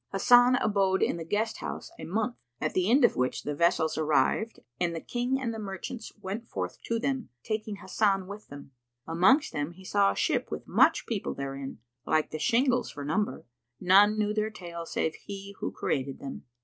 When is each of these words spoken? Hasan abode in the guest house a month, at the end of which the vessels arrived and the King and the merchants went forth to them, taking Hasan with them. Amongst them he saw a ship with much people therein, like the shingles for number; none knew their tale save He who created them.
Hasan 0.11 0.55
abode 0.55 1.03
in 1.03 1.17
the 1.17 1.23
guest 1.23 1.57
house 1.57 1.91
a 1.99 2.05
month, 2.05 2.35
at 2.59 2.73
the 2.73 2.89
end 2.89 3.05
of 3.05 3.15
which 3.15 3.43
the 3.43 3.53
vessels 3.53 3.99
arrived 3.99 4.59
and 4.79 4.95
the 4.95 4.99
King 4.99 5.39
and 5.39 5.53
the 5.53 5.59
merchants 5.59 6.11
went 6.19 6.47
forth 6.47 6.81
to 6.85 6.97
them, 6.97 7.29
taking 7.43 7.75
Hasan 7.75 8.25
with 8.25 8.47
them. 8.47 8.71
Amongst 9.05 9.53
them 9.53 9.73
he 9.73 9.85
saw 9.85 10.11
a 10.11 10.15
ship 10.15 10.49
with 10.49 10.67
much 10.67 11.05
people 11.05 11.35
therein, 11.35 11.77
like 12.03 12.31
the 12.31 12.39
shingles 12.39 12.89
for 12.89 13.05
number; 13.05 13.45
none 13.79 14.17
knew 14.17 14.33
their 14.33 14.49
tale 14.49 14.87
save 14.87 15.13
He 15.13 15.55
who 15.59 15.71
created 15.71 16.17
them. 16.17 16.45